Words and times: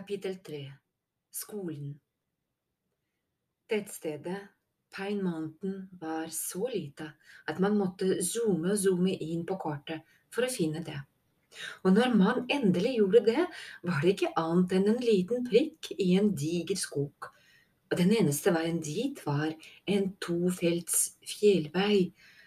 Kapittel 0.00 0.38
3 0.42 0.72
Skolen. 1.30 2.00
Tettstedet 3.68 4.38
Pine 4.96 5.22
Mountain 5.22 5.88
var 6.00 6.26
så 6.32 6.68
lite 6.72 7.10
at 7.44 7.58
man 7.60 7.76
måtte 7.76 8.08
zoome 8.24 8.70
og 8.72 8.78
zoome 8.80 9.12
inn 9.12 9.42
på 9.44 9.58
kartet 9.60 10.06
for 10.32 10.46
å 10.46 10.48
finne 10.54 10.80
det. 10.86 10.96
Og 11.84 11.92
når 11.98 12.16
man 12.16 12.40
endelig 12.48 12.94
gjorde 12.94 13.22
det, 13.26 13.44
var 13.90 14.00
det 14.00 14.14
ikke 14.14 14.32
annet 14.40 14.72
enn 14.78 14.88
en 14.94 15.04
liten 15.04 15.44
prikk 15.50 15.92
i 15.98 16.08
en 16.22 16.32
diger 16.32 16.80
skog, 16.80 17.28
og 17.90 18.00
den 18.00 18.16
eneste 18.22 18.56
veien 18.56 18.80
dit 18.80 19.20
var 19.26 19.52
en 19.84 20.08
tofelts 20.24 21.10
fjellvei 21.34 22.06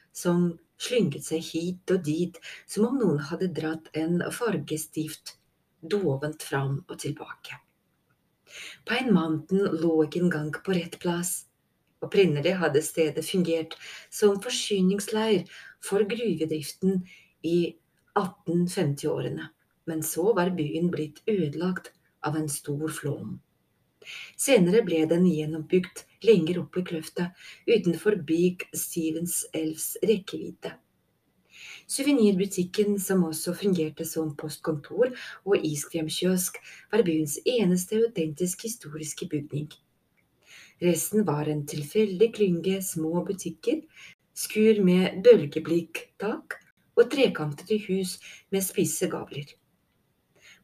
som 0.09 0.49
slynget 0.81 1.30
seg 1.30 1.45
hit 1.54 1.94
og 1.94 2.02
dit 2.09 2.41
som 2.66 2.90
om 2.90 2.98
noen 3.05 3.22
hadde 3.30 3.54
dratt 3.62 3.94
en 3.94 4.23
fargestift 4.41 5.38
dovent 5.84 6.44
fram 6.44 6.80
og 6.88 7.00
tilbake. 7.00 7.60
Pine 8.86 9.14
Mountain 9.16 9.80
lå 9.82 10.04
ikke 10.06 10.22
engang 10.26 10.52
på 10.66 10.76
rett 10.78 11.00
plass. 11.02 11.46
Opprinnelig 12.04 12.58
hadde 12.59 12.84
stedet 12.84 13.23
fungert 13.26 13.78
som 14.12 14.42
forsyningsleir 14.44 15.48
for 15.84 16.04
gruvedriften 16.09 17.06
i 17.48 17.76
1850-årene, 18.20 19.48
men 19.90 20.04
så 20.04 20.34
var 20.36 20.54
byen 20.58 20.92
blitt 20.94 21.23
ødelagt 21.28 21.94
av 22.23 22.38
en 22.40 22.50
stor 22.52 22.92
flom. 22.92 23.40
Senere 24.36 24.84
ble 24.84 25.06
den 25.08 25.26
gjenoppbygd 25.30 26.04
lenger 26.28 26.59
oppe 26.64 26.81
i 26.81 26.88
kløfta, 26.88 27.30
utenfor 27.68 28.20
Big 28.28 28.68
Stevens 28.76 29.44
elvs 29.56 29.94
rekkevidde. 30.04 30.76
Suvenirbutikken, 31.88 32.99
som 32.99 33.23
også 33.27 33.53
fungerte 33.58 34.05
som 34.08 34.35
postkontor 34.40 35.13
og 35.45 35.66
iskremkiosk, 35.66 36.59
var 36.92 37.03
byens 37.08 37.39
eneste 37.45 38.00
autentisk 38.02 38.64
historiske 38.67 39.28
bygning. 39.31 39.69
Resten 40.84 41.28
var 41.28 41.47
en 41.47 41.66
tilfeldig 41.69 42.34
klynge 42.36 42.81
små 42.84 43.23
butikker, 43.28 43.81
skur 44.34 44.81
med 44.84 45.22
bølgeblikktak 45.23 46.58
og 46.95 47.11
trekantede 47.11 47.80
hus 47.88 48.17
med 48.52 48.66
spisse 48.66 49.08
gavler. 49.09 49.45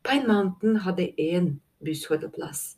Pine 0.03 0.27
Mountain 0.27 0.81
hadde 0.86 1.11
én 1.20 1.50
bussholdeplass, 1.83 2.77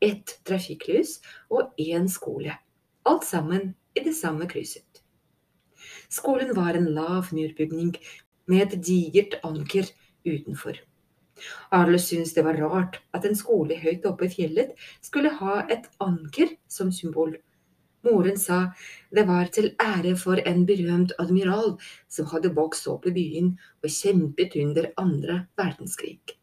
ett 0.00 0.38
trafikklys 0.44 1.18
og 1.50 1.72
én 1.80 2.08
skole, 2.08 2.56
alt 3.06 3.24
sammen 3.24 3.74
i 3.96 4.04
det 4.04 4.16
samme 4.16 4.48
krysset. 4.48 4.89
Skolen 6.10 6.54
var 6.56 6.74
en 6.74 6.88
lav 6.94 7.28
murbygning 7.34 7.92
med 8.50 8.64
et 8.66 8.80
digert 8.86 9.36
anker 9.46 9.86
utenfor. 10.26 10.80
Arle 11.72 12.00
syntes 12.02 12.34
det 12.36 12.44
var 12.44 12.58
rart 12.60 12.98
at 13.16 13.24
en 13.24 13.38
skole 13.38 13.78
høyt 13.78 14.08
oppe 14.10 14.26
i 14.26 14.32
fjellet 14.32 14.74
skulle 15.06 15.32
ha 15.38 15.60
et 15.70 15.86
anker 16.02 16.56
som 16.68 16.90
symbol. 16.92 17.36
Moren 18.04 18.38
sa 18.40 18.58
det 19.14 19.26
var 19.28 19.52
til 19.54 19.70
ære 19.84 20.16
for 20.18 20.40
en 20.50 20.66
berømt 20.68 21.14
admiral 21.22 21.74
som 22.08 22.28
hadde 22.32 22.52
vokst 22.56 22.88
opp 22.90 23.06
i 23.06 23.14
byen 23.16 23.54
og 23.84 23.92
kjempet 23.92 24.56
under 24.64 24.90
andre 25.00 25.42
verdenskrig. 25.60 26.39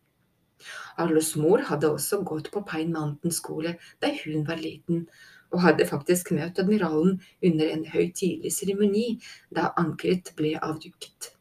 Arlos 0.98 1.36
mor 1.40 1.64
hadde 1.70 1.90
også 1.94 2.22
gått 2.28 2.52
på 2.54 2.64
Pine 2.68 2.94
Mountain 2.94 3.34
skole 3.34 3.76
da 4.04 4.12
hun 4.24 4.46
var 4.48 4.60
liten, 4.62 5.06
og 5.54 5.64
hadde 5.64 5.88
faktisk 5.88 6.34
møtt 6.36 6.60
admiralen 6.60 7.20
under 7.50 7.72
en 7.72 7.86
høytidelig 7.88 8.52
seremoni 8.58 9.08
da 9.54 9.72
ankeret 9.80 10.34
ble 10.40 10.56
avduket. 10.60 11.32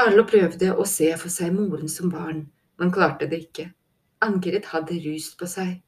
Arlo 0.00 0.24
prøvde 0.24 0.72
å 0.72 0.86
se 0.88 1.10
for 1.20 1.32
seg 1.32 1.52
moren 1.52 1.90
som 1.92 2.08
barn, 2.12 2.46
men 2.80 2.92
klarte 2.94 3.28
det 3.28 3.42
ikke. 3.44 3.68
Ankeret 4.24 4.70
hadde 4.72 5.02
rust 5.04 5.36
på 5.40 5.48
seg. 5.50 5.82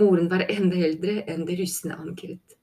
Moren 0.00 0.30
var 0.32 0.46
enda 0.48 0.78
eldre 0.86 1.20
enn 1.28 1.44
det 1.48 1.58
rustne 1.60 1.98
ankeret. 1.98 2.56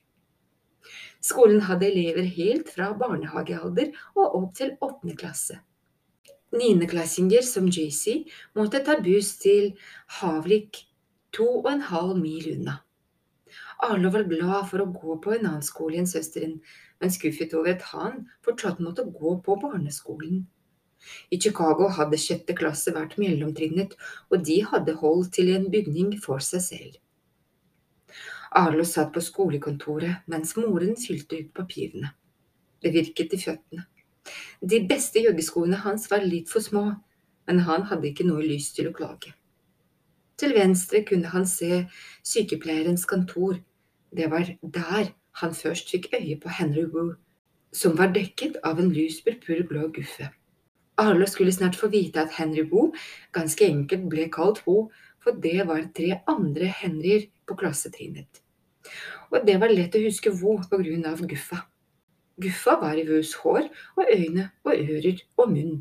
Skolen 1.22 1.62
hadde 1.68 1.90
elever 1.90 2.26
helt 2.38 2.70
fra 2.74 2.94
barnehagealder 2.97 3.91
og 4.16 4.38
opp 4.40 4.53
til 4.58 4.78
åttende 4.80 5.18
klasse. 5.20 5.59
Niendeklassinger 6.56 7.46
som 7.46 7.68
JC 7.70 8.24
måtte 8.58 8.82
ta 8.86 8.96
buss 9.04 9.36
til 9.42 9.76
Havlik 10.20 10.86
to 11.36 11.46
og 11.60 11.68
en 11.72 11.84
halv 11.86 12.16
mil 12.18 12.48
unna. 12.56 12.80
Arlo 13.86 14.10
var 14.12 14.26
glad 14.28 14.66
for 14.72 14.84
å 14.84 14.92
gå 14.92 15.18
på 15.24 15.36
en 15.36 15.46
annen 15.46 15.66
skole 15.66 16.00
enn 16.02 16.09
søsteren, 16.09 16.58
men 17.00 17.14
skuffet 17.14 17.54
over 17.56 17.78
at 17.78 17.86
han 17.94 18.26
fortsatt 18.46 18.82
måtte 18.84 19.06
gå 19.06 19.36
på 19.46 19.58
barneskolen. 19.62 20.42
I 21.32 21.40
Chicago 21.40 21.88
hadde 21.96 22.20
sjette 22.20 22.56
klasse 22.58 22.92
vært 22.96 23.16
mellomtrinnet, 23.22 23.94
og 24.34 24.44
de 24.50 24.58
hadde 24.68 24.98
holdt 25.00 25.32
til 25.38 25.54
en 25.54 25.70
bygning 25.72 26.18
for 26.24 26.44
seg 26.44 26.66
selv. 26.66 26.98
Arlo 28.58 28.84
satt 28.84 29.14
på 29.14 29.22
skolekontoret 29.22 30.26
mens 30.28 30.56
moren 30.58 30.98
fylte 30.98 31.40
ut 31.40 31.54
papirene. 31.56 32.12
Det 32.82 32.92
virket 32.96 33.38
i 33.38 33.42
føttene. 33.46 33.86
De 34.62 34.81
beste 34.88 35.22
joggeskoene 35.23 35.81
hans 35.84 36.09
var 36.12 36.25
litt 36.25 36.50
for 36.51 36.63
små, 36.63 36.85
men 37.47 37.62
han 37.67 37.88
hadde 37.90 38.12
ikke 38.12 38.28
noe 38.28 38.45
lyst 38.45 38.75
til 38.78 38.90
å 38.90 38.95
klage. 38.95 39.34
Til 40.40 40.53
venstre 40.56 41.01
kunne 41.07 41.31
han 41.34 41.47
se 41.50 41.85
sykepleierens 42.23 43.06
kontor. 43.09 43.57
Det 44.16 44.29
var 44.31 44.47
der 44.62 45.12
han 45.41 45.56
først 45.56 45.91
fikk 45.91 46.13
øye 46.16 46.38
på 46.40 46.51
Henry 46.59 46.85
Woo, 46.94 47.16
som 47.75 47.97
var 47.97 48.13
dekket 48.16 48.59
av 48.66 48.79
en 48.79 48.91
lys 48.94 49.19
purpurblå 49.25 49.90
guffe. 49.95 50.29
Alle 51.00 51.28
skulle 51.31 51.51
snart 51.56 51.78
få 51.79 51.88
vite 51.88 52.22
at 52.22 52.34
Henry 52.35 52.66
Woo 52.72 52.94
ganske 53.35 53.67
enkelt 53.67 54.07
ble 54.11 54.28
kalt 54.31 54.61
Woo, 54.67 54.90
for 55.23 55.35
det 55.44 55.67
var 55.67 55.90
tre 55.96 56.22
andre 56.28 56.72
Henryer 56.81 57.28
på 57.47 57.56
klassetrinnet. 57.59 58.41
Og 59.31 59.44
det 59.47 59.59
var 59.61 59.72
lett 59.72 59.96
å 59.96 60.03
huske 60.03 60.34
Woo 60.41 60.59
på 60.69 60.79
grunn 60.81 61.06
av 61.07 61.22
guffa. 61.28 61.61
Guffa 62.40 62.78
var 62.82 62.98
i 62.98 63.06
Woos 63.08 63.34
hår 63.42 63.68
og 64.00 64.12
øyne 64.16 64.50
og 64.64 64.74
ører 64.74 65.24
og 65.38 65.52
munn. 65.52 65.80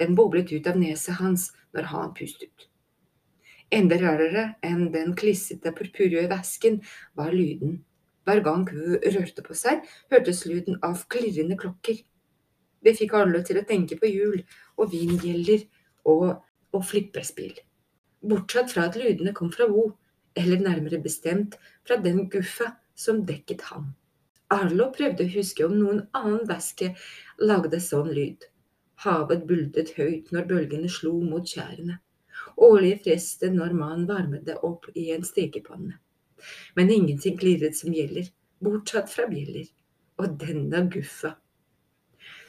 Den 0.00 0.16
boblet 0.18 0.50
ut 0.52 0.66
av 0.66 0.78
neset 0.80 1.20
hans 1.20 1.52
når 1.74 1.90
han 1.92 2.14
pustet. 2.18 2.68
Enda 3.74 3.98
rarere 4.00 4.44
enn 4.66 4.88
den 4.94 5.14
klissete 5.18 5.72
purpurrøde 5.74 6.28
væsken 6.30 6.80
var 7.18 7.32
lyden. 7.34 7.78
Hver 8.24 8.40
gang 8.44 8.66
hun 8.70 8.98
rørte 8.98 9.44
på 9.44 9.54
seg, 9.54 9.84
hørtes 10.10 10.44
lyden 10.48 10.78
av 10.82 11.06
klirrende 11.12 11.56
klokker. 11.60 12.00
Det 12.84 12.96
fikk 12.98 13.14
alle 13.16 13.42
til 13.46 13.60
å 13.60 13.66
tenke 13.68 13.98
på 14.00 14.10
jul 14.10 14.40
og 14.76 14.92
vingjeller 14.92 15.66
og, 16.10 16.40
og 16.74 16.86
flipperspill. 16.88 17.54
Bortsett 18.24 18.72
fra 18.72 18.88
at 18.88 18.96
lydene 18.98 19.34
kom 19.36 19.52
fra 19.52 19.68
Wo, 19.70 19.92
eller 20.34 20.62
nærmere 20.62 20.98
bestemt 21.02 21.58
fra 21.86 22.00
den 22.00 22.26
guffa 22.32 22.72
som 22.96 23.22
dekket 23.28 23.68
ham. 23.70 23.92
Arlo 24.54 24.90
prøvde 24.94 25.26
å 25.26 25.34
huske 25.34 25.66
om 25.66 25.76
noen 25.80 26.04
annen 26.16 26.46
væske 26.48 26.94
lagde 27.42 27.80
sånn 27.82 28.10
lyd. 28.14 28.48
Havet 29.04 29.44
buldet 29.48 29.94
høyt 29.98 30.30
når 30.32 30.50
bølgene 30.50 30.90
slo 30.92 31.16
mot 31.20 31.48
skjærene 31.48 32.00
årlige 32.56 32.98
frestet 33.04 33.54
når 33.54 33.74
man 33.78 34.06
varmet 34.08 34.44
det 34.46 34.56
opp 34.66 34.88
i 34.94 35.10
en 35.14 35.24
stekepanne. 35.26 35.98
Men 36.76 36.90
ingenting 36.90 37.38
klirret 37.38 37.76
som 37.76 37.94
gjelder, 37.94 38.28
bortsatt 38.60 39.10
fra 39.10 39.26
bjeller. 39.30 39.66
Og 40.22 40.36
denne 40.38 40.84
guffa. 40.94 41.32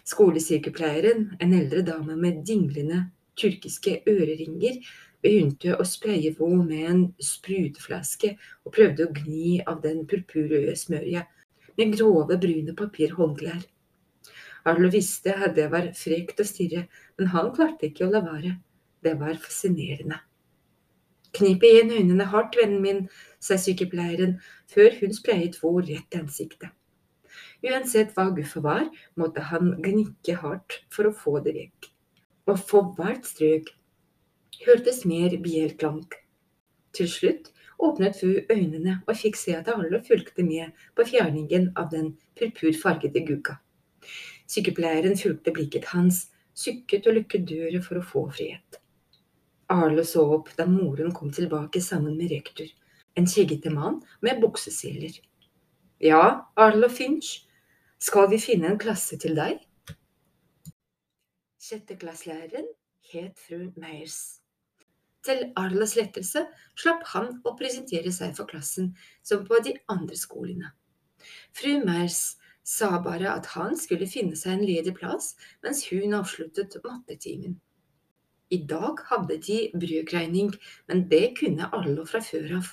Skolesykepleieren, 0.05 1.31
en 1.41 1.53
eldre 1.57 1.81
dame 1.81 2.13
med 2.19 2.43
dinglende 2.45 3.07
tyrkiske 3.39 4.03
øreringer, 4.05 4.77
begynte 5.25 5.73
å 5.73 5.85
spraye 5.87 6.29
på 6.37 6.51
med 6.59 6.89
en 6.91 7.01
sprutflaske 7.17 8.35
og 8.37 8.75
prøvde 8.75 9.07
å 9.07 9.15
gni 9.15 9.55
av 9.65 9.81
den 9.81 10.03
purpurrøde 10.05 10.75
smørja 10.77 11.25
med 11.77 11.97
grove, 11.97 12.37
brune 12.41 12.75
papirhåndklær. 12.77 13.65
Arlo 14.65 14.89
visste 14.89 15.33
at 15.35 15.53
det 15.57 15.67
var 15.73 15.91
frekt 15.97 16.39
å 16.41 16.47
stirre, 16.47 16.87
men 17.19 17.29
han 17.33 17.51
klarte 17.53 17.89
ikke 17.89 18.07
å 18.07 18.13
la 18.13 18.23
være. 18.25 18.55
Det 19.05 19.13
var 19.19 19.37
fascinerende. 19.41 20.17
Knip 21.35 21.63
igjen 21.67 21.91
øynene 21.91 22.25
hardt, 22.31 22.55
vennen 22.57 22.81
min, 22.81 23.01
sa 23.43 23.57
sykepleieren 23.61 24.39
før 24.71 24.95
hun 25.01 25.13
sprayet 25.13 25.59
vår 25.61 25.81
rett 25.91 26.15
i 26.15 26.21
ansiktet. 26.21 26.71
Uansett 27.65 28.13
hva 28.15 28.29
guffet 28.33 28.63
var, 28.63 28.85
måtte 29.19 29.43
han 29.51 29.73
gnikke 29.83 30.37
hardt 30.41 30.79
for 30.93 31.09
å 31.09 31.15
få 31.15 31.39
det 31.45 31.55
vekk. 31.57 31.89
Og 32.49 32.61
for 32.69 32.93
hvert 32.97 33.27
strøk 33.27 33.71
hørtes 34.65 35.03
mer 35.09 35.35
bjelklank. 35.43 36.15
Til 36.95 37.09
slutt 37.11 37.51
åpnet 37.79 38.17
Fu 38.19 38.31
øynene 38.51 38.99
og 39.07 39.17
fikk 39.17 39.37
se 39.39 39.55
at 39.57 39.69
alle 39.71 40.01
fulgte 40.03 40.43
med 40.43 40.71
på 40.95 41.05
fjerningen 41.09 41.71
av 41.75 41.91
den 41.91 42.13
purpurfargede 42.39 43.25
gugga. 43.27 43.57
Sykepleieren 44.47 45.17
fulgte 45.17 45.53
blikket 45.55 45.89
hans, 45.93 46.27
sykket 46.53 47.07
og 47.09 47.19
lukket 47.19 47.47
døra 47.49 47.81
for 47.83 47.99
å 47.99 48.05
få 48.05 48.25
frihet. 48.35 48.79
Arle 49.73 50.05
så 50.05 50.23
opp 50.35 50.51
da 50.57 50.67
moren 50.69 51.13
kom 51.13 51.31
tilbake 51.33 51.81
sammen 51.81 52.17
med 52.19 52.31
rektor, 52.31 52.67
en 53.17 53.25
skjeggete 53.25 53.71
mann 53.73 54.01
med 54.21 54.41
bukseseler. 54.43 55.17
Ja, 56.03 56.51
Arle 56.55 56.89
Finch, 56.91 57.47
skal 57.97 58.29
vi 58.29 58.37
finne 58.43 58.69
en 58.73 58.79
klasse 58.81 59.17
til 59.17 59.33
deg? 59.37 59.63
Sjetteklasselæreren 61.65 62.67
het 63.09 63.39
fru 63.41 63.71
Meyers. 63.79 64.44
Til 65.25 65.41
Arlas 65.57 65.95
lettelse 65.97 66.45
slapp 66.77 67.05
han 67.15 67.31
å 67.45 67.55
presentere 67.57 68.11
seg 68.13 68.35
for 68.37 68.49
klassen 68.49 68.91
som 69.25 69.45
på 69.47 69.59
de 69.65 69.73
andre 69.91 70.17
skolene. 70.19 70.71
Fru 71.55 71.79
Mers 71.85 72.37
sa 72.65 72.99
bare 73.01 73.31
at 73.31 73.49
han 73.55 73.77
skulle 73.77 74.09
finne 74.09 74.37
seg 74.37 74.55
en 74.55 74.65
ledig 74.65 74.95
plass 74.97 75.33
mens 75.65 75.85
hun 75.89 76.13
avsluttet 76.17 76.77
mattetimen. 76.85 77.57
I 78.53 78.61
dag 78.69 79.01
hadde 79.09 79.39
de 79.41 79.59
brødgreining, 79.73 80.51
men 80.87 81.07
det 81.09 81.33
kunne 81.39 81.69
alle 81.73 82.05
fra 82.05 82.21
før 82.21 82.59
av. 82.59 82.67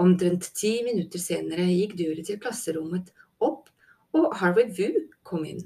Omtrent 0.00 0.50
ti 0.56 0.78
minutter 0.84 1.20
senere 1.20 1.64
gikk 1.68 1.96
døren 1.96 2.24
til 2.24 2.40
klasserommet 2.40 3.08
opp, 3.40 3.68
og 4.16 4.34
Harvey 4.40 4.68
Vu 4.76 5.06
kom 5.24 5.46
inn. 5.48 5.62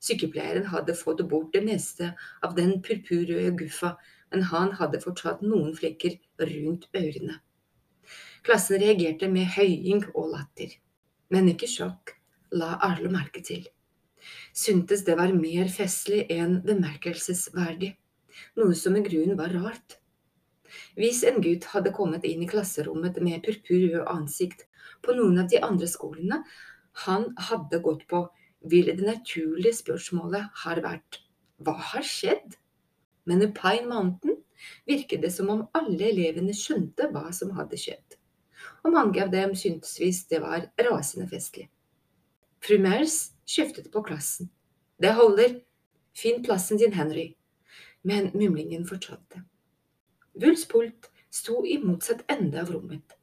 Sykepleieren 0.00 0.68
hadde 0.68 0.96
fått 0.96 1.22
bort 1.28 1.52
det 1.56 1.64
meste 1.64 2.12
av 2.44 2.54
den 2.56 2.76
purpurrøde 2.84 3.54
guffa, 3.56 3.94
men 4.32 4.46
han 4.50 4.72
hadde 4.80 5.00
fortsatt 5.02 5.42
noen 5.44 5.74
flekker 5.76 6.18
rundt 6.40 6.88
ørene. 6.96 7.40
Klassen 8.46 8.80
reagerte 8.82 9.28
med 9.30 9.50
høying 9.56 10.04
og 10.14 10.30
latter, 10.34 10.76
men 11.34 11.50
ikke 11.50 11.68
sjokk, 11.70 12.14
la 12.54 12.76
Arlo 12.86 13.10
merke 13.10 13.42
til. 13.46 13.64
Syntes 14.54 15.04
det 15.06 15.16
var 15.18 15.34
mer 15.34 15.70
festlig 15.70 16.24
enn 16.32 16.60
bemerkelsesverdig, 16.66 17.92
noe 18.58 18.74
som 18.78 18.96
i 18.98 19.02
grunnen 19.06 19.38
var 19.38 19.54
rart. 19.54 19.98
Hvis 20.98 21.22
en 21.28 21.40
gutt 21.42 21.68
hadde 21.72 21.94
kommet 21.94 22.26
inn 22.28 22.42
i 22.42 22.48
klasserommet 22.50 23.20
med 23.22 23.44
purpurrød 23.46 24.08
ansikt 24.12 24.66
på 25.04 25.14
noen 25.16 25.42
av 25.42 25.50
de 25.52 25.60
andre 25.62 25.88
skolene 25.90 26.42
han 27.06 27.28
hadde 27.48 27.82
gått 27.84 28.06
på, 28.10 28.24
ville 28.66 28.96
det 28.98 29.06
naturlige 29.06 29.76
spørsmålet 29.78 30.62
ha 30.62 30.76
vært 30.82 31.20
hva 31.62 31.76
har 31.92 32.04
skjedd? 32.04 32.56
Men 33.26 33.42
i 33.42 33.48
Pine 33.52 33.88
Mountain 33.90 34.38
virket 34.88 35.22
det 35.22 35.32
som 35.34 35.50
om 35.52 35.64
alle 35.76 36.10
elevene 36.10 36.54
skjønte 36.56 37.10
hva 37.12 37.30
som 37.34 37.52
hadde 37.56 37.78
skjedd, 37.80 38.18
og 38.84 38.94
mange 38.94 39.22
av 39.22 39.32
dem 39.34 39.54
syntes 39.58 39.96
visst 40.00 40.30
det 40.32 40.40
var 40.44 40.68
rasende 40.86 41.28
festlig. 41.30 41.68
Fru 42.62 42.78
Mers 42.82 43.18
skjeftet 43.46 43.90
på 43.92 44.02
klassen. 44.06 44.48
Det 45.02 45.12
holder, 45.18 45.60
finn 46.16 46.40
plassen 46.46 46.80
din, 46.80 46.94
Henry. 46.96 47.34
Men 48.06 48.30
mumlingen 48.34 48.86
fortsatte. 48.88 49.42
Wulfs 50.40 50.64
pult 50.70 51.10
sto 51.32 51.64
i 51.66 51.76
motsatt 51.82 52.24
ende 52.32 52.60
av 52.62 52.70
rommet. 52.72 53.16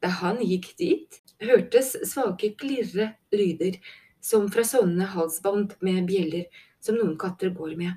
Da 0.00 0.12
han 0.20 0.40
gikk 0.44 0.72
dit, 0.78 1.18
hørtes 1.40 1.94
svake 2.08 2.52
klirre 2.60 3.14
lyder 3.32 3.80
som 4.20 4.48
fra 4.52 4.64
sånne 4.66 5.08
halsbånd 5.14 5.78
med 5.84 6.06
bjeller 6.08 6.46
som 6.84 6.98
noen 6.98 7.16
katter 7.20 7.52
går 7.56 7.76
med. 7.80 7.96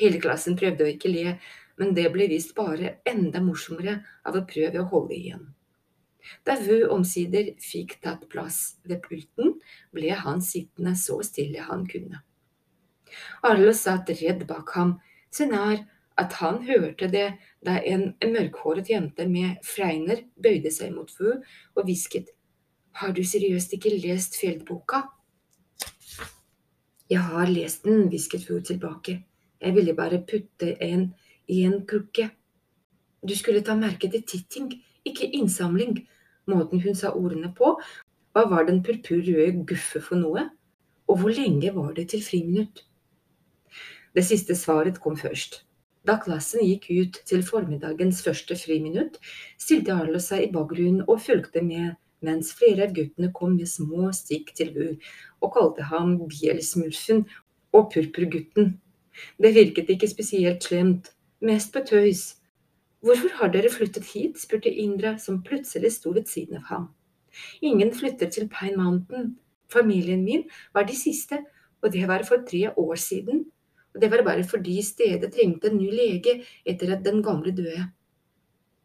Hele 0.00 0.20
klassen 0.20 0.56
prøvde 0.58 0.84
å 0.84 0.92
ikke 0.92 1.12
le, 1.12 1.36
men 1.80 1.92
det 1.96 2.08
ble 2.12 2.28
visst 2.32 2.54
bare 2.56 2.98
enda 3.08 3.40
morsommere 3.44 4.00
av 4.26 4.36
å 4.36 4.44
prøve 4.48 4.80
å 4.80 4.88
holde 4.92 5.16
igjen. 5.16 5.44
Da 6.46 6.56
Vø 6.58 6.78
omsider 6.90 7.52
fikk 7.62 7.98
tatt 8.02 8.24
plass 8.32 8.78
ved 8.84 9.02
pulten, 9.04 9.58
ble 9.94 10.14
han 10.16 10.42
sittende 10.42 10.96
så 10.98 11.20
stille 11.26 11.66
han 11.68 11.84
kunne. 11.90 12.22
Arlo 13.46 13.72
satt 13.76 14.10
redd 14.20 14.42
bak 14.48 14.72
ham, 14.74 14.96
så 15.30 15.46
nær 15.46 15.84
at 16.18 16.32
han 16.40 16.62
hørte 16.66 17.08
det 17.12 17.26
da 17.64 17.76
en 17.84 18.08
mørkhåret 18.24 18.88
jente 18.90 19.26
med 19.28 19.60
fregner 19.66 20.24
bøyde 20.42 20.72
seg 20.72 20.94
mot 20.96 21.12
Vø 21.20 21.36
og 21.76 21.84
hvisket, 21.84 22.32
Har 22.96 23.12
du 23.12 23.20
seriøst 23.20 23.74
ikke 23.76 23.90
lest 23.92 24.38
Fjeldboka? 24.40 25.02
Jeg 27.12 27.20
har 27.20 27.46
lest 27.46 27.84
den, 27.84 28.08
hvisket 28.08 28.48
Vø 28.48 28.62
tilbake. 28.64 29.18
Jeg 29.66 29.74
ville 29.74 29.94
bare 29.98 30.22
putte 30.22 30.76
en 30.82 31.08
i 31.50 31.62
en 31.66 31.80
krukke. 31.86 32.28
Du 33.26 33.34
skulle 33.34 33.64
ta 33.66 33.74
merke 33.74 34.06
til 34.10 34.22
titting, 34.22 34.68
ikke 35.06 35.26
innsamling, 35.34 36.04
måten 36.46 36.82
hun 36.84 36.94
sa 36.94 37.10
ordene 37.10 37.50
på. 37.54 37.72
Hva 38.30 38.44
var 38.46 38.68
den 38.68 38.82
purpurrøde 38.86 39.64
guffe 39.66 40.02
for 40.04 40.22
noe? 40.22 40.44
Og 41.10 41.18
hvor 41.18 41.34
lenge 41.34 41.72
var 41.74 41.94
det 41.98 42.10
til 42.12 42.22
friminutt? 42.22 42.84
Det 44.14 44.22
siste 44.24 44.54
svaret 44.54 45.00
kom 45.02 45.18
først. 45.18 45.64
Da 46.06 46.20
klassen 46.22 46.62
gikk 46.62 46.86
ut 46.94 47.20
til 47.26 47.42
formiddagens 47.42 48.22
første 48.22 48.54
friminutt, 48.60 49.18
stilte 49.58 49.94
Arlo 49.98 50.22
seg 50.22 50.46
i 50.46 50.52
bakgrunnen 50.54 51.02
og 51.10 51.24
fulgte 51.26 51.64
med 51.66 51.96
mens 52.22 52.52
flere 52.54 52.86
av 52.86 52.94
guttene 52.94 53.32
kom 53.34 53.56
med 53.58 53.68
små 53.70 54.12
stikk 54.14 54.54
til 54.56 54.70
bur 54.76 54.94
og 55.42 55.52
kalte 55.58 55.88
ham 55.90 56.14
Bjelsmurfen 56.30 57.26
og 57.74 57.90
Purpurgutten. 57.92 58.76
Det 59.42 59.54
virket 59.54 59.90
ikke 59.90 60.08
spesielt 60.08 60.64
slemt, 60.64 61.12
mest 61.40 61.72
på 61.72 61.82
tøys. 61.86 62.36
Hvorfor 63.00 63.28
har 63.38 63.52
dere 63.52 63.70
flyttet 63.70 64.04
hit? 64.12 64.38
spurte 64.40 64.70
Indra, 64.70 65.16
som 65.18 65.42
plutselig 65.42 65.92
sto 65.92 66.10
ved 66.10 66.26
siden 66.26 66.56
av 66.56 66.70
ham. 66.70 66.86
Ingen 67.62 67.92
flytter 67.94 68.30
til 68.30 68.48
Pine 68.48 68.76
Mountain. 68.76 69.36
Familien 69.72 70.24
min 70.24 70.46
var 70.74 70.86
de 70.88 70.96
siste, 70.96 71.42
og 71.82 71.92
det 71.92 72.08
var 72.08 72.24
for 72.24 72.44
tre 72.48 72.70
år 72.76 72.94
siden. 72.94 73.44
Og 73.94 74.00
det 74.00 74.10
var 74.10 74.24
bare 74.24 74.44
fordi 74.44 74.82
stedet 74.82 75.32
trengte 75.32 75.70
en 75.70 75.78
ny 75.78 75.90
lege 75.90 76.40
etter 76.66 76.96
at 76.96 77.04
den 77.04 77.22
gamle 77.22 77.52
døde. 77.56 77.90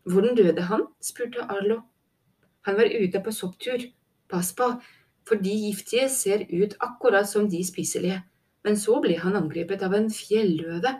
Hvordan 0.03 0.35
døde 0.35 0.61
han? 0.61 0.85
spurte 1.01 1.41
Arlo. 1.41 1.81
Han 2.61 2.75
var 2.75 2.89
ute 3.03 3.21
på 3.23 3.31
sopptur. 3.31 3.79
Pass 4.29 4.53
på, 4.53 4.63
for 5.27 5.35
de 5.35 5.49
giftige 5.49 6.09
ser 6.09 6.45
ut 6.49 6.75
akkurat 6.79 7.27
som 7.29 7.49
de 7.49 7.63
spiselige. 7.67 8.21
Men 8.65 8.77
så 8.77 8.99
ble 9.01 9.17
han 9.21 9.37
angrepet 9.39 9.83
av 9.85 9.95
en 9.97 10.09
fjelløve. 10.13 10.93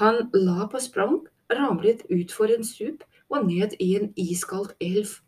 Han 0.00 0.20
la 0.34 0.68
på 0.70 0.80
sprang, 0.82 1.20
ramlet 1.50 2.04
utfor 2.12 2.52
en 2.54 2.64
stup 2.64 3.04
og 3.28 3.46
ned 3.48 3.74
i 3.82 3.94
en 3.98 4.12
iskald 4.16 4.74
elv. 4.80 5.18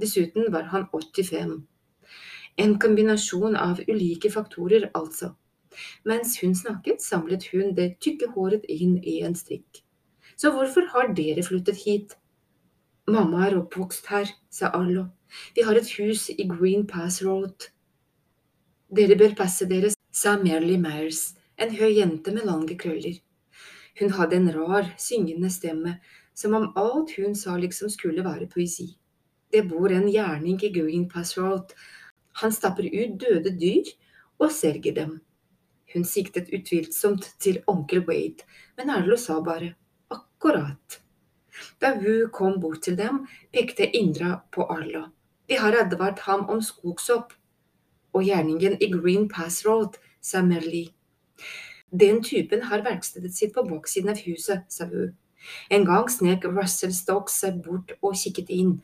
Dessuten 0.00 0.50
var 0.52 0.68
han 0.72 0.88
85. 0.92 1.56
En 2.58 2.78
kombinasjon 2.80 3.56
av 3.56 3.80
ulike 3.88 4.30
faktorer, 4.32 4.90
altså. 4.94 5.34
Mens 6.08 6.38
hun 6.40 6.54
snakket, 6.56 7.02
samlet 7.04 7.44
hun 7.52 7.74
det 7.76 7.96
tykke 8.00 8.30
håret 8.32 8.64
inn 8.72 8.96
i 9.04 9.20
en 9.28 9.36
strikk. 9.36 9.82
Så 10.36 10.52
hvorfor 10.52 10.88
har 10.92 11.12
dere 11.16 11.44
flyttet 11.44 11.84
hit? 11.84 12.16
Mamma 13.08 13.46
er 13.46 13.58
oppvokst 13.60 14.08
her, 14.12 14.32
sa 14.50 14.72
Arlo. 14.76 15.06
Vi 15.54 15.64
har 15.64 15.76
et 15.76 15.90
hus 15.98 16.28
i 16.32 16.48
Green 16.48 16.86
Pass 16.88 17.20
Road. 17.24 17.68
Dere 18.96 19.16
bør 19.18 19.36
passe 19.38 19.68
dere, 19.68 19.92
sa 20.16 20.38
Merly 20.40 20.78
Myers, 20.80 21.34
en 21.60 21.74
høy 21.76 21.98
jente 21.98 22.32
med 22.32 22.46
lange 22.48 22.76
krøller. 22.80 23.18
Hun 24.00 24.14
hadde 24.16 24.38
en 24.38 24.48
rar, 24.54 24.88
syngende 24.96 25.50
stemme, 25.52 25.98
som 26.32 26.54
om 26.56 26.70
alt 26.76 27.12
hun 27.18 27.34
sa 27.36 27.56
liksom 27.60 27.90
skulle 27.92 28.24
være 28.24 28.48
poesi. 28.48 28.94
Det 29.52 29.66
bor 29.68 29.92
en 29.92 30.08
gjerning 30.08 30.56
i 30.64 30.72
Green 30.72 31.04
Pass 31.08 31.36
Road. 31.36 31.74
Han 32.40 32.52
stapper 32.52 32.88
ut 32.88 33.18
døde 33.20 33.52
dyr 33.60 33.92
og 34.40 34.52
selger 34.52 34.96
dem. 34.96 35.18
Hun 35.92 36.08
siktet 36.08 36.48
utvilsomt 36.48 37.28
til 37.40 37.60
onkel 37.68 38.00
Wade, 38.08 38.48
men 38.76 38.90
Arlo 38.90 39.20
sa 39.20 39.42
bare 39.44 39.74
akkurat. 40.12 41.00
Da 41.80 41.92
Wu 42.00 42.28
kom 42.32 42.56
bort 42.60 42.82
til 42.88 42.96
dem, 42.96 43.26
pekte 43.52 43.84
Indra 43.96 44.38
på 44.52 44.64
Arlo. 44.64 45.10
Vi 45.48 45.60
har 45.60 45.76
advart 45.76 46.24
ham 46.24 46.48
om 46.48 46.64
skogsopp. 46.64 47.36
Og 48.16 48.24
gjerningen 48.24 48.78
i 48.80 48.88
Green 48.88 49.28
Pass 49.28 49.60
Road, 49.66 49.96
sa 50.26 50.42
Merli. 50.42 50.88
Den 51.90 52.18
typen 52.26 52.66
har 52.66 52.82
verkstedet 52.82 53.34
sitt 53.36 53.54
på 53.54 53.62
baksiden 53.68 54.10
av 54.12 54.22
huset, 54.26 54.66
sa 54.68 54.88
Wu. 54.90 55.12
En 55.70 55.86
gang 55.86 56.08
snek 56.10 56.44
Russell 56.50 56.94
Stokes 56.94 57.36
seg 57.42 57.60
bort 57.62 57.94
og 58.00 58.16
kikket 58.18 58.50
inn, 58.50 58.80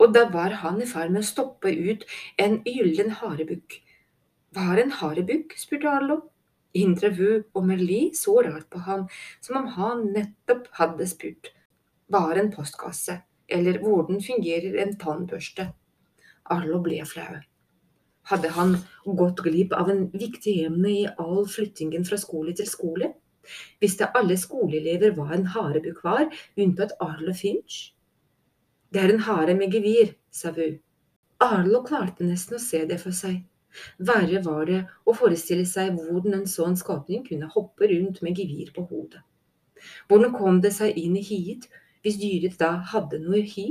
og 0.00 0.14
da 0.14 0.24
var 0.32 0.56
han 0.62 0.80
i 0.80 0.88
ferd 0.88 1.12
med 1.12 1.26
å 1.26 1.28
stoppe 1.28 1.72
ut 1.74 2.06
en 2.40 2.60
gyllen 2.64 3.12
harebukk. 3.20 3.80
Hva 4.56 4.72
er 4.72 4.84
en 4.84 4.96
harebukk? 5.02 5.52
spurte 5.60 5.90
Arlo. 5.92 6.22
Indre 6.78 7.10
Wu 7.16 7.28
og 7.56 7.64
Merli 7.66 8.00
så 8.16 8.38
rart 8.44 8.68
på 8.72 8.80
ham, 8.86 9.06
som 9.44 9.60
om 9.60 9.68
han 9.76 10.06
nettopp 10.14 10.68
hadde 10.78 11.08
spurt 11.10 11.52
«Var 12.08 12.40
en 12.40 12.50
postkasse, 12.52 13.18
eller 13.48 13.80
hvordan 13.82 14.22
fungerer 14.24 14.78
en 14.80 14.94
tannbørste. 15.00 15.68
Arlo 16.48 16.80
ble 16.84 17.02
flau. 17.08 17.40
Hadde 18.28 18.50
han 18.56 18.74
gått 19.04 19.40
glipp 19.44 19.72
av 19.72 19.90
en 19.90 20.02
viktig 20.12 20.58
emne 20.66 20.90
i 20.92 21.06
all 21.18 21.46
flyttingen 21.48 22.04
fra 22.08 22.18
skole 22.20 22.52
til 22.56 22.68
skole? 22.68 23.12
Visste 23.80 24.10
alle 24.18 24.36
skoleelever 24.36 25.14
hva 25.16 25.30
en 25.36 25.46
harebukk 25.54 26.02
var, 26.04 26.26
unntatt 26.60 26.92
Arlo 27.00 27.32
Finch? 27.36 27.78
Det 28.92 29.00
er 29.00 29.14
en 29.14 29.24
hare 29.24 29.54
med 29.56 29.72
gevir, 29.72 30.12
sa 30.30 30.52
Vu. 30.56 30.78
Arlo 31.44 31.80
klarte 31.86 32.26
nesten 32.26 32.58
å 32.58 32.62
se 32.62 32.82
det 32.88 32.98
for 33.00 33.16
seg. 33.16 33.40
Verre 34.10 34.40
var 34.44 34.64
det 34.68 34.78
å 35.08 35.14
forestille 35.16 35.66
seg 35.68 35.96
hvordan 35.96 36.38
en 36.38 36.48
sånn 36.50 36.76
skapning 36.80 37.24
kunne 37.26 37.50
hoppe 37.52 37.88
rundt 37.90 38.22
med 38.24 38.38
gevir 38.40 38.72
på 38.74 38.84
hodet. 38.90 39.20
Hvordan 40.08 40.34
kom 40.34 40.60
det 40.64 40.72
seg 40.76 40.96
inn 40.98 41.16
i 41.16 41.24
hiet 41.24 41.68
hvis 42.02 42.18
dyret 42.20 42.58
da 42.60 42.72
hadde 42.92 43.20
noe 43.22 43.44
hi? 43.54 43.68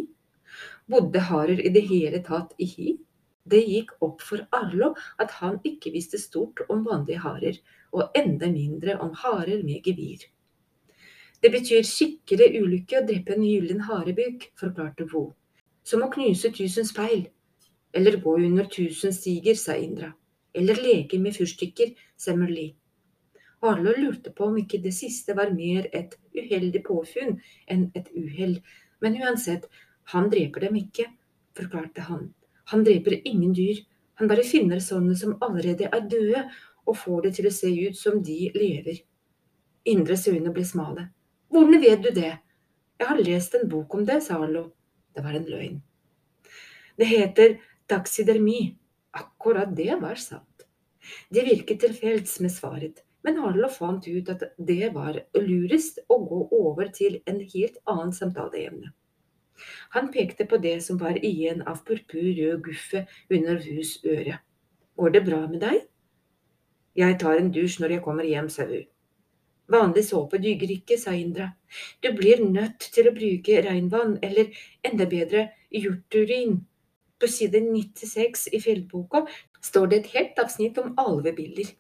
Bodde 0.87 1.25
harer 1.29 1.59
i 1.59 1.73
det 1.73 1.83
hele 1.89 2.21
tatt 2.23 2.53
i 2.57 2.69
hi? 2.71 2.95
Det 3.47 3.61
gikk 3.63 3.93
opp 4.03 4.23
for 4.27 4.43
Arlo 4.51 4.93
at 5.23 5.35
han 5.39 5.59
ikke 5.67 5.93
visste 5.93 6.19
stort 6.19 6.65
om 6.67 6.83
vanlige 6.87 7.23
harer, 7.23 7.59
og 7.95 8.17
enda 8.17 8.49
mindre 8.51 8.97
om 9.03 9.13
harer 9.21 9.63
med 9.63 9.85
gevir. 9.87 10.25
Det 11.41 11.51
betyr 11.53 11.85
skikkelig 11.85 12.47
ulykke 12.59 12.99
å 12.99 13.05
drepe 13.07 13.35
en 13.35 13.45
gyllen 13.45 13.83
harebuk, 13.87 14.49
forklarte 14.59 15.05
Vo. 15.11 15.29
Som 15.85 16.03
å 16.03 16.11
knuse 16.11 16.51
tusen 16.51 16.87
speil. 16.87 17.27
Eller 17.93 18.17
gå 18.23 18.33
under 18.41 18.67
tusen 18.73 19.13
stiger, 19.15 19.55
sa 19.55 19.77
Indra. 19.77 20.11
Eller 20.53 20.81
leke 20.81 21.19
med 21.21 21.37
fyrstikker, 21.37 21.93
sa 22.17 22.35
Merli. 22.35 22.71
Arlo 23.61 23.93
lurte 23.97 24.33
på 24.33 24.49
om 24.49 24.57
ikke 24.61 24.81
det 24.81 24.93
siste 24.93 25.33
var 25.37 25.53
mer 25.53 25.87
et 25.93 26.17
uheldig 26.37 26.83
påfunn 26.85 27.37
enn 27.73 27.87
et 27.97 28.09
uhell, 28.13 28.59
men 29.01 29.17
uansett, 29.21 29.65
han 30.13 30.29
dreper 30.33 30.67
dem 30.67 30.77
ikke, 30.81 31.07
forklarte 31.57 32.05
han. 32.09 32.27
Han 32.71 32.83
dreper 32.83 33.19
ingen 33.27 33.53
dyr, 33.55 33.83
han 34.17 34.29
bare 34.29 34.43
finner 34.43 34.81
sånne 34.81 35.15
som 35.17 35.36
allerede 35.45 35.89
er 35.93 36.07
døde, 36.09 36.47
og 36.88 36.97
får 36.97 37.27
det 37.27 37.31
til 37.38 37.47
å 37.50 37.53
se 37.53 37.69
ut 37.69 37.97
som 38.00 38.21
de 38.24 38.47
lever. 38.55 39.01
Indres 39.88 40.25
øyne 40.27 40.53
ble 40.55 40.63
smale. 40.67 41.09
Hvordan 41.51 41.81
vet 41.83 42.03
du 42.03 42.09
det? 42.15 42.33
Jeg 42.97 43.09
har 43.12 43.21
lest 43.21 43.55
en 43.55 43.67
bok 43.69 43.93
om 43.93 44.05
det, 44.07 44.21
sa 44.25 44.39
Arlo. 44.41 44.71
Det 45.13 45.24
var 45.24 45.38
en 45.38 45.47
løgn. 45.47 45.81
Det 46.97 47.07
heter 47.07 47.57
taksidermi. 47.89 48.75
Akkurat 49.17 49.69
det 49.75 50.00
var 50.01 50.17
sant. 50.21 50.65
Det 51.29 51.45
virket 51.45 51.79
tilfelds 51.81 52.39
med 52.43 52.51
svaret, 52.51 53.03
men 53.24 53.39
Arlo 53.39 53.69
fant 53.71 54.07
ut 54.07 54.29
at 54.33 54.43
det 54.57 54.91
var 54.95 55.19
lurest 55.38 56.01
å 56.09 56.19
gå 56.25 56.41
over 56.57 56.89
til 56.93 57.21
en 57.29 57.39
helt 57.53 57.79
annen 57.86 58.13
samtaleemne. 58.13 58.91
Han 59.95 60.11
pekte 60.13 60.45
på 60.49 60.59
det 60.63 60.77
som 60.85 60.99
var 61.01 61.17
igjen 61.25 61.63
av 61.67 61.83
purpurrød 61.87 62.61
guffe 62.65 63.05
under 63.29 63.61
Vus 63.63 63.97
øre. 64.05 64.39
Går 64.97 65.15
det 65.15 65.23
bra 65.25 65.41
med 65.47 65.61
deg? 65.61 65.81
Jeg 66.97 67.17
tar 67.21 67.37
en 67.37 67.51
dusj 67.53 67.81
når 67.81 67.97
jeg 67.97 68.05
kommer 68.05 68.25
hjem, 68.25 68.49
sa 68.49 68.65
Vu. 68.65 68.79
Vanlig 69.69 70.05
såpe 70.07 70.39
dyger 70.41 70.71
ikke, 70.77 70.97
sa 70.97 71.11
Indra. 71.13 71.51
Du 72.01 72.09
blir 72.15 72.39
nødt 72.41 72.87
til 72.95 73.09
å 73.09 73.15
bruke 73.15 73.59
regnvann, 73.65 74.15
eller 74.23 74.55
enda 74.87 75.05
bedre, 75.11 75.49
hjorturin. 75.69 76.61
På 77.19 77.27
side 77.29 77.59
96 77.65 78.47
i 78.53 78.61
fjellboka 78.63 79.25
står 79.61 79.91
det 79.91 79.99
et 79.99 80.09
helt 80.15 80.41
avsnitt 80.41 80.77
om 80.81 80.95
alvebiller. 81.01 81.73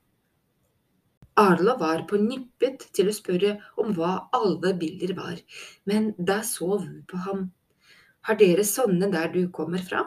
Arla 1.37 1.75
var 1.77 2.01
på 2.09 2.17
nippet 2.17 2.87
til 2.97 3.11
å 3.11 3.13
spørre 3.13 3.57
om 3.77 3.93
hva 3.93 4.13
alvebiller 4.33 5.13
var, 5.17 5.37
men 5.85 6.09
da 6.17 6.39
så 6.45 6.79
hun 6.79 7.03
på 7.09 7.19
ham. 7.27 7.43
Har 8.27 8.35
dere 8.35 8.63
sånne 8.67 9.07
der 9.07 9.29
du 9.31 9.45
kommer 9.55 9.79
fra? 9.79 10.01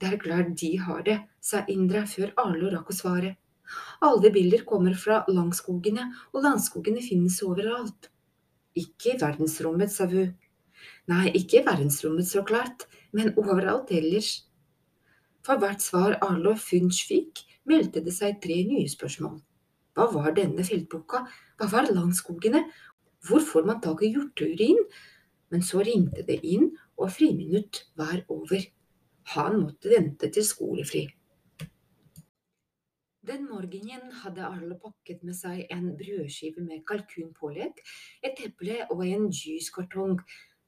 Det 0.00 0.08
er 0.08 0.20
klart 0.20 0.54
de 0.56 0.70
har 0.80 1.02
det, 1.04 1.16
sa 1.44 1.66
Indra 1.68 2.06
før 2.08 2.30
Arlo 2.40 2.70
rakk 2.72 2.88
å 2.88 2.96
svare. 2.96 3.34
Alle 4.06 4.30
biller 4.32 4.62
kommer 4.64 4.94
fra 4.96 5.18
langskogene, 5.28 6.06
og 6.32 6.46
landskogene 6.46 7.02
finnes 7.04 7.36
overalt. 7.44 8.08
Ikke 8.72 9.12
i 9.12 9.18
verdensrommet, 9.20 9.92
sa 9.92 10.06
Vu. 10.08 10.22
Nei, 11.12 11.26
ikke 11.36 11.60
i 11.60 11.66
verdensrommet, 11.66 12.24
så 12.24 12.40
klart, 12.40 12.86
men 13.12 13.34
overalt 13.36 13.92
ellers. 13.92 14.30
For 15.44 15.60
hvert 15.60 15.84
svar 15.84 16.16
Arlo 16.24 16.54
Funch 16.56 17.02
fikk, 17.10 17.44
meldte 17.68 18.00
det 18.00 18.16
seg 18.16 18.40
tre 18.40 18.62
nye 18.64 18.88
spørsmål. 18.88 19.36
Hva 19.92 20.08
var 20.14 20.32
denne 20.40 20.64
feltboka, 20.64 21.26
hva 21.60 21.68
var 21.68 21.92
landskogene, 21.92 22.64
hvor 23.28 23.44
får 23.44 23.68
man 23.68 23.84
tak 23.84 24.00
i 24.08 24.14
hjorteurin? 24.16 24.80
Men 25.52 25.62
så 25.62 25.84
ringte 25.84 26.24
det 26.26 26.40
inn, 26.48 26.70
og 26.96 27.12
friminutt 27.12 27.84
var 27.96 28.24
over. 28.32 28.64
Han 29.34 29.60
måtte 29.62 29.90
vente 29.90 30.30
til 30.32 30.44
skolefri. 30.46 31.06
Den 33.26 33.48
morgenen 33.50 34.12
hadde 34.22 34.44
Arlo 34.46 34.76
pakket 34.78 35.24
med 35.26 35.34
seg 35.34 35.64
en 35.74 35.88
brødskive 35.98 36.62
med 36.62 36.84
kalkunpålegg, 36.86 37.80
et 38.22 38.38
eple 38.44 38.84
og 38.86 39.02
en 39.02 39.26
juicekartong, 39.34 40.20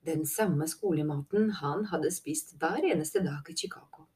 den 0.08 0.24
samme 0.26 0.66
skolematen 0.66 1.52
han 1.60 1.86
hadde 1.92 2.10
spist 2.14 2.56
hver 2.58 2.82
eneste 2.82 3.22
dag 3.22 3.46
i 3.46 3.54
Chicago. 3.54 4.08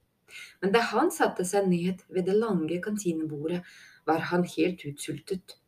Men 0.62 0.74
da 0.74 0.82
han 0.90 1.10
satte 1.14 1.46
seg 1.46 1.68
ned 1.70 2.02
ved 2.08 2.26
det 2.26 2.34
lange 2.38 2.80
kantinebordet, 2.82 3.62
var 4.06 4.26
han 4.32 4.46
helt 4.56 4.82
utsultet. 4.90 5.58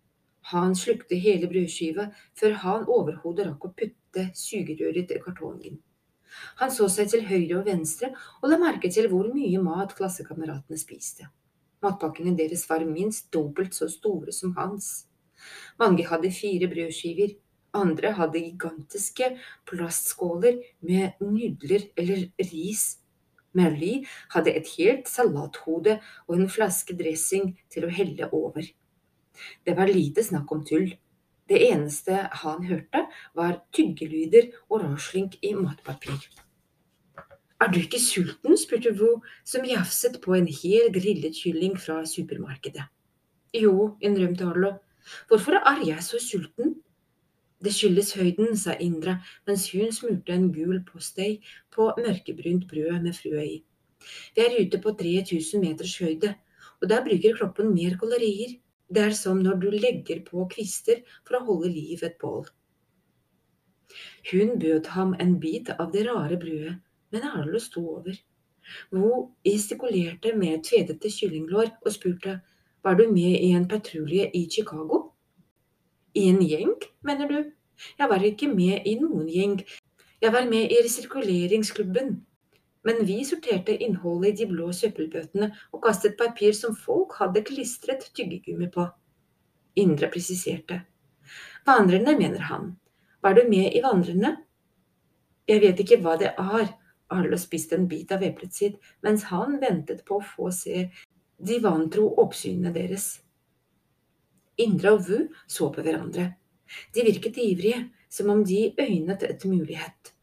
Han 0.50 0.74
slukte 0.76 1.16
hele 1.16 1.48
brødskiva 1.48 2.10
før 2.40 2.58
han 2.64 2.88
overhodet 2.90 3.46
rakk 3.52 3.68
å 3.68 3.74
putte 3.78 4.28
sugerøret 4.36 5.14
i 5.14 5.20
kartongen. 5.22 5.78
Han 6.60 6.72
så 6.74 6.88
seg 6.92 7.10
til 7.12 7.24
høyre 7.28 7.60
og 7.60 7.68
venstre 7.68 8.12
og 8.40 8.50
la 8.50 8.58
merke 8.60 8.90
til 8.92 9.08
hvor 9.12 9.30
mye 9.34 9.62
mat 9.62 9.94
klassekameratene 9.98 10.78
spiste. 10.80 11.28
Matpakkene 11.84 12.34
deres 12.38 12.64
var 12.70 12.84
minst 12.88 13.30
dobbelt 13.34 13.74
så 13.76 13.88
store 13.92 14.32
som 14.32 14.54
hans. 14.58 15.06
Mange 15.80 16.06
hadde 16.08 16.32
fire 16.32 16.68
brødskiver, 16.70 17.34
andre 17.74 18.12
hadde 18.16 18.40
gigantiske 18.40 19.32
plastskåler 19.68 20.60
med 20.80 21.18
nudler 21.20 21.88
eller 21.98 22.28
ris. 22.38 22.84
Merly 23.54 24.04
hadde 24.34 24.54
et 24.54 24.70
helt 24.78 25.10
salathode 25.10 25.98
og 26.26 26.38
en 26.38 26.50
flaske 26.50 26.96
dressing 26.98 27.52
til 27.70 27.86
å 27.86 27.92
helle 27.92 28.30
over. 28.32 28.66
Det 29.66 29.74
var 29.76 29.90
lite 29.90 30.24
snakk 30.26 30.50
om 30.54 30.62
tull. 30.66 30.92
Det 31.48 31.60
eneste 31.68 32.22
han 32.42 32.64
hørte, 32.64 33.04
var 33.36 33.60
tyggelyder 33.76 34.50
og 34.70 34.84
råslynk 34.84 35.36
i 35.42 35.52
matpapir. 35.58 36.22
Er 37.60 37.70
du 37.72 37.78
ikke 37.80 38.00
sulten? 38.00 38.56
spurte 38.58 38.94
Wu, 38.96 39.20
som 39.44 39.64
jafset 39.64 40.20
på 40.24 40.34
en 40.36 40.48
hel 40.48 40.90
grillet 40.92 41.36
kylling 41.36 41.76
fra 41.80 42.00
supermarkedet. 42.08 42.86
Jo, 43.54 43.94
innrømte 44.02 44.48
Arlo. 44.48 44.72
Hvorfor 45.28 45.60
er 45.60 45.84
jeg 45.86 46.02
så 46.02 46.18
sulten? 46.20 46.74
Det 47.64 47.72
skyldes 47.72 48.14
høyden, 48.18 48.56
sa 48.56 48.74
Indra 48.80 49.14
mens 49.46 49.68
hun 49.72 49.92
smurte 49.94 50.34
en 50.34 50.50
gul 50.52 50.80
postei 50.88 51.38
på 51.72 51.86
mørkebrunt 51.96 52.66
brød 52.68 52.98
med 53.04 53.16
frø 53.16 53.40
i. 53.40 53.62
Vi 54.36 54.42
er 54.44 54.58
ute 54.58 54.80
på 54.82 54.92
3000 54.98 55.62
meters 55.62 55.94
høyde, 56.02 56.34
og 56.82 56.90
der 56.90 57.04
bruker 57.06 57.38
kroppen 57.38 57.72
mer 57.72 57.96
kalorier. 58.00 58.58
Det 58.94 59.02
er 59.10 59.14
som 59.18 59.40
når 59.42 59.60
du 59.62 59.68
legger 59.74 60.22
på 60.26 60.46
kvister 60.52 61.02
for 61.26 61.38
å 61.38 61.44
holde 61.48 61.72
liv 61.74 62.02
et 62.06 62.18
bål. 62.20 62.46
Hun 64.30 64.58
bød 64.62 64.90
ham 64.94 65.14
en 65.20 65.38
bit 65.42 65.70
av 65.74 65.90
det 65.92 66.06
rare 66.06 66.38
brødet 66.40 66.78
men 67.14 67.22
Arlo 67.30 67.60
sto 67.62 67.82
over. 67.96 68.16
Vo 68.90 69.10
gestikulerte 69.46 70.32
med 70.34 70.64
tvedete 70.66 71.10
kyllinglår 71.12 71.70
og 71.84 71.92
spurte 71.94 72.40
var 72.84 72.98
du 72.98 73.04
med 73.12 73.38
i 73.38 73.52
en 73.54 73.68
patrulje 73.68 74.26
i 74.34 74.42
Chicago? 74.50 75.00
I 76.14 76.26
en 76.32 76.40
gjeng, 76.42 76.74
mener 77.06 77.30
du? 77.30 77.38
Jeg 77.98 78.10
var 78.10 78.24
ikke 78.26 78.48
med 78.50 78.86
i 78.86 78.96
noen 78.98 79.28
gjeng, 79.30 79.56
jeg 80.22 80.32
var 80.32 80.46
med 80.50 80.72
i 80.72 80.80
resirkuleringsklubben. 80.84 82.14
Men 82.84 83.04
vi 83.08 83.22
sorterte 83.24 83.76
innholdet 83.76 84.34
i 84.34 84.36
de 84.42 84.50
blå 84.52 84.68
søppelbøtene 84.76 85.50
og 85.72 85.82
kastet 85.86 86.18
papir 86.20 86.52
som 86.56 86.76
folk 86.76 87.16
hadde 87.20 87.44
klistret 87.48 88.04
tyggegummi 88.16 88.68
på. 88.74 88.86
Indre 89.80 90.10
presiserte. 90.12 90.82
Vandrerne, 91.66 92.16
mener 92.18 92.44
han. 92.50 92.74
Var 93.24 93.34
du 93.34 93.46
med 93.48 93.72
i 93.72 93.80
Vandrerne? 93.82 94.36
Jeg 95.48 95.60
vet 95.64 95.80
ikke 95.80 96.00
hva 96.04 96.18
det 96.20 96.34
er, 96.36 96.68
Arlo 97.12 97.36
spiste 97.40 97.76
en 97.76 97.88
bit 97.88 98.12
av 98.12 98.22
eplet 98.24 98.54
sitt 98.56 98.92
mens 99.04 99.26
han 99.28 99.58
ventet 99.60 100.04
på 100.08 100.18
å 100.18 100.24
få 100.24 100.50
se 100.54 100.86
de 101.44 101.58
vantro 101.60 102.06
oppsynene 102.20 102.72
deres. 102.72 103.08
Indra 104.60 104.94
og 104.96 105.04
Vu 105.08 105.18
så 105.50 105.70
på 105.74 105.82
hverandre. 105.84 106.30
De 106.94 107.04
virket 107.04 107.38
ivrige, 107.42 107.88
som 108.08 108.30
om 108.30 108.44
de 108.46 108.72
øynet 108.78 109.22
et 109.26 109.44
mulighet. 109.44 110.14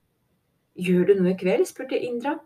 Gjør 0.79 1.09
du 1.09 1.13
noe 1.19 1.33
i 1.33 1.37
kveld? 1.37 1.67
spurte 1.67 1.99
Indra. 1.99 2.37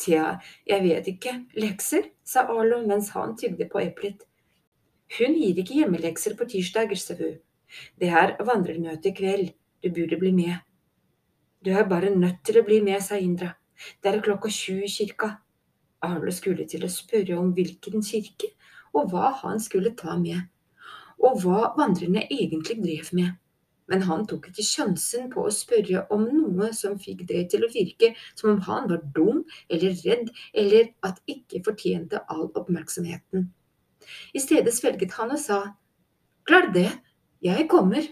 Tja, 0.00 0.36
jeg 0.68 0.84
vet 0.84 1.08
ikke. 1.12 1.34
Lekser? 1.56 2.10
sa 2.24 2.44
Arlo 2.52 2.82
mens 2.86 3.12
han 3.16 3.36
tygde 3.38 3.68
på 3.72 3.80
eplet. 3.80 4.26
Hun 5.16 5.36
gir 5.38 5.60
ikke 5.62 5.78
hjemmelekser 5.80 6.34
på 6.36 6.48
tirsdager, 6.50 6.98
sa 6.98 7.16
hun. 7.18 7.38
Det 8.00 8.10
er 8.10 8.36
vandrermøte 8.44 9.10
i 9.10 9.16
kveld. 9.16 9.52
Du 9.82 9.90
burde 9.94 10.18
bli 10.20 10.32
med. 10.34 10.58
Du 11.64 11.70
er 11.72 11.88
bare 11.88 12.10
nødt 12.14 12.42
til 12.44 12.60
å 12.60 12.66
bli 12.66 12.80
med, 12.84 13.00
sa 13.02 13.18
Indra. 13.18 13.54
Det 14.02 14.10
er 14.10 14.22
klokka 14.24 14.50
sju 14.52 14.82
i 14.84 14.90
kirka. 14.90 15.36
Arlo 16.04 16.32
skulle 16.34 16.66
til 16.68 16.84
å 16.84 16.92
spørre 16.92 17.38
om 17.40 17.52
hvilken 17.56 18.04
kirke, 18.04 18.52
og 18.94 19.10
hva 19.12 19.32
han 19.42 19.60
skulle 19.60 19.94
ta 19.98 20.16
med, 20.20 20.46
og 21.18 21.40
hva 21.42 21.72
vandrerne 21.76 22.26
egentlig 22.26 22.78
drev 22.82 23.10
med. 23.16 23.34
Men 23.90 24.02
han 24.08 24.24
tok 24.26 24.48
ikke 24.50 24.66
sjansen 24.66 25.28
på 25.32 25.44
å 25.46 25.52
spørre 25.54 26.06
om 26.14 26.26
noe 26.26 26.72
som 26.74 26.98
fikk 26.98 27.24
det 27.30 27.44
til 27.52 27.66
å 27.66 27.70
virke 27.72 28.12
som 28.34 28.56
om 28.56 28.62
han 28.66 28.88
var 28.90 29.04
dum 29.14 29.44
eller 29.70 29.94
redd 30.02 30.32
eller 30.54 30.90
at 31.06 31.22
ikke 31.30 31.62
fortjente 31.66 32.22
all 32.32 32.48
oppmerksomheten. 32.58 33.50
I 34.34 34.42
stedet 34.42 34.74
svelget 34.74 35.18
han 35.18 35.34
og 35.34 35.42
sa, 35.42 35.60
Klar 36.46 36.70
det, 36.74 36.90
jeg 37.42 37.66
kommer. 37.70 38.06